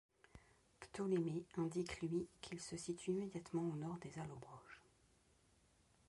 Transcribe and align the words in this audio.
Ptolémée 0.79 1.43
indique 1.59 2.01
lui 2.01 2.27
qu'ils 2.41 2.59
se 2.59 2.75
situent 2.75 3.11
immédiatement 3.11 3.69
au 3.71 3.75
nord 3.75 3.99
des 3.99 4.17
Allobroges. 4.17 4.81